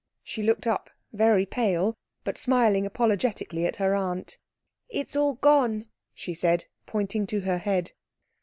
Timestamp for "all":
5.15-5.33